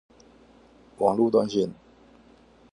[0.97, 1.73] 網路斷線